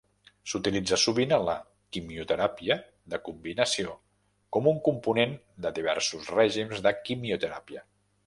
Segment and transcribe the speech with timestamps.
[0.51, 1.53] S'utilitza sovint en la
[1.97, 2.77] quimioteràpia
[3.15, 3.93] de combinació
[4.57, 7.85] com un component de diversos règims de quimioteràpia.